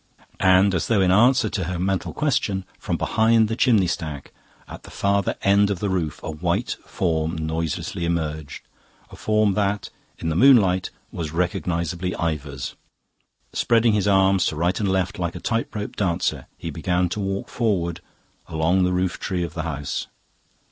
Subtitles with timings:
[0.39, 4.31] And as though in answer to her mental question, from behind the chimney stack
[4.67, 8.63] at the farther end of the roof a white form noiselessly emerged
[9.11, 12.73] a form that, in the moonlight, was recognisably Ivor's.
[13.53, 17.19] Spreading his arms to right and left, like a tight rope dancer, he began to
[17.19, 18.01] walk forward
[18.47, 20.07] along the roof tree of the house.